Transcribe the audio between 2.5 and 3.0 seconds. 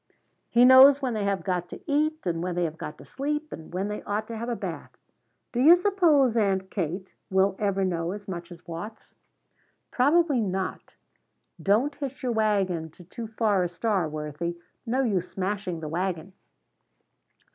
they have got